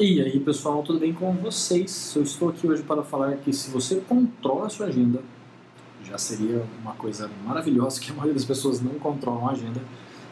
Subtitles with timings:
[0.00, 2.14] E aí pessoal, tudo bem com vocês?
[2.14, 5.20] Eu estou aqui hoje para falar que se você controla a sua agenda,
[6.04, 9.80] já seria uma coisa maravilhosa que a maioria das pessoas não controlam a agenda.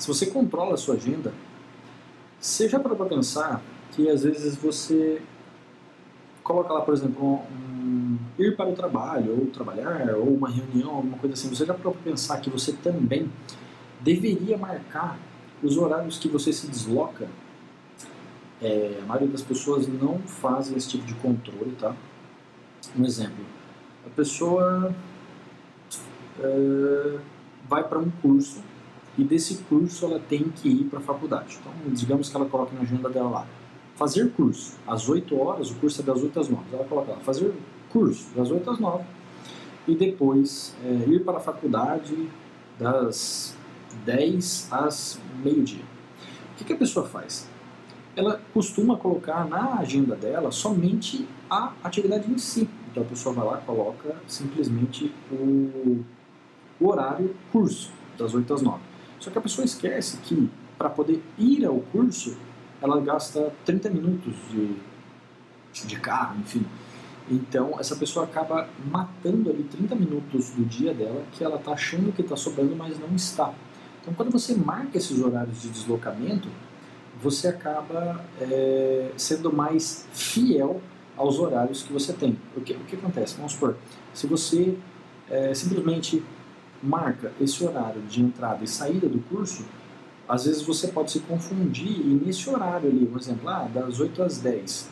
[0.00, 1.32] Se você controla a sua agenda,
[2.40, 3.62] seja para pensar
[3.92, 5.22] que às vezes você
[6.42, 11.18] coloca lá, por exemplo, um, ir para o trabalho, ou trabalhar, ou uma reunião, alguma
[11.18, 13.30] coisa assim, você já para pensar que você também
[14.00, 15.16] deveria marcar
[15.62, 17.28] os horários que você se desloca
[18.62, 21.94] é, a maioria das pessoas não fazem esse tipo de controle, tá?
[22.96, 23.44] Um exemplo,
[24.06, 24.94] a pessoa
[26.40, 27.18] é,
[27.68, 28.62] vai para um curso
[29.18, 31.58] e desse curso ela tem que ir para a faculdade.
[31.60, 33.46] Então, digamos que ela coloca na agenda dela lá,
[33.96, 37.18] fazer curso, às 8 horas, o curso é das 8 às 9, ela coloca lá,
[37.18, 37.52] fazer
[37.90, 39.04] curso, das 8 às 9,
[39.86, 42.28] e depois é, ir para a faculdade
[42.78, 43.56] das
[44.04, 45.84] 10 às meio-dia.
[46.52, 47.51] O que, que a pessoa faz?
[48.14, 52.68] Ela costuma colocar na agenda dela somente a atividade em si.
[52.90, 56.04] Então a pessoa vai lá coloca simplesmente o,
[56.78, 58.78] o horário curso, das 8 às 9.
[59.18, 62.36] Só que a pessoa esquece que para poder ir ao curso,
[62.80, 66.66] ela gasta 30 minutos de, de carro, enfim.
[67.30, 72.12] Então essa pessoa acaba matando ali 30 minutos do dia dela que ela está achando
[72.12, 73.54] que está sobrando, mas não está.
[74.02, 76.48] Então quando você marca esses horários de deslocamento,
[77.22, 80.80] você acaba é, sendo mais fiel
[81.16, 82.38] aos horários que você tem.
[82.56, 83.36] O que, o que acontece?
[83.36, 83.76] Vamos supor,
[84.12, 84.76] se você
[85.30, 86.22] é, simplesmente
[86.82, 89.64] marca esse horário de entrada e saída do curso,
[90.28, 94.22] às vezes você pode se confundir e nesse horário ali, por exemplo, ah, das 8
[94.22, 94.90] às 10,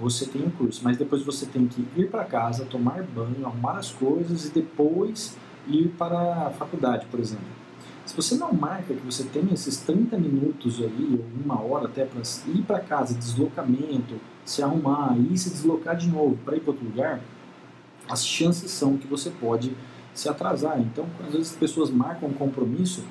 [0.00, 3.78] você tem um curso, mas depois você tem que ir para casa, tomar banho, arrumar
[3.78, 5.36] as coisas e depois
[5.66, 7.61] ir para a faculdade, por exemplo.
[8.04, 12.04] Se você não marca que você tem esses 30 minutos aí, ou uma hora até
[12.04, 16.72] para ir para casa, deslocamento, se arrumar e se deslocar de novo para ir para
[16.72, 17.20] outro lugar,
[18.08, 19.72] as chances são que você pode
[20.12, 20.80] se atrasar.
[20.80, 23.04] Então, às vezes as pessoas marcam um compromisso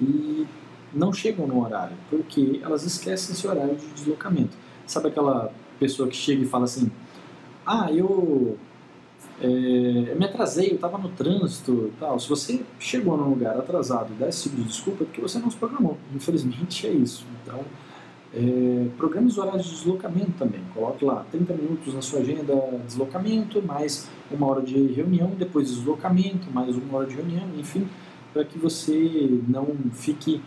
[0.00, 0.46] e
[0.92, 4.56] não chegam no horário, porque elas esquecem esse horário de deslocamento.
[4.86, 6.90] Sabe aquela pessoa que chega e fala assim:
[7.64, 8.58] Ah, eu
[9.42, 12.18] é, me atrasei, eu estava no trânsito tal.
[12.18, 15.38] Se você chegou num lugar atrasado e dá esse tipo de desculpa, é porque você
[15.40, 15.98] não se programou.
[16.14, 17.26] Infelizmente é isso.
[17.42, 17.60] Então,
[18.34, 20.60] é, programe os horários de deslocamento também.
[20.72, 22.54] Coloque lá 30 minutos na sua agenda
[22.86, 27.86] deslocamento, mais uma hora de reunião, depois deslocamento, mais uma hora de reunião, enfim,
[28.32, 30.40] para que você não fique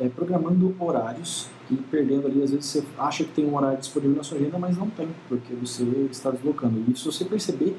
[0.00, 4.16] é, programando horários e perdendo ali, às vezes você acha que tem um horário disponível
[4.16, 6.82] na sua agenda, mas não tem, porque você está deslocando.
[6.88, 7.76] E se você perceber,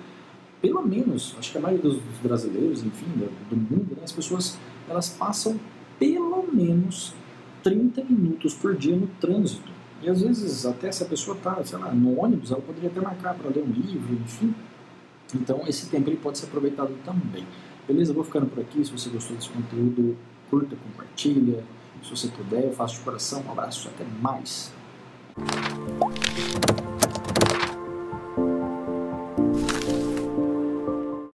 [0.92, 4.58] menos, acho que a maioria dos, brasileiros, enfim, do, do mundo, né, as pessoas
[4.90, 5.60] elas passam
[5.98, 7.14] pelo menos
[7.64, 9.72] 30 minutos por dia no trânsito.
[10.02, 13.00] E às vezes até se a pessoa está, sei lá, no ônibus, ela poderia até
[13.00, 14.54] marcar para ler um livro, enfim.
[15.34, 17.46] Então esse tempo ele pode ser aproveitado também.
[17.88, 18.14] Beleza?
[18.14, 18.84] Vou ficando por aqui.
[18.84, 20.18] Se você gostou desse conteúdo,
[20.50, 21.64] curta, compartilha.
[22.04, 23.44] Se você puder, eu faço de coração.
[23.48, 24.74] Um abraço, até mais.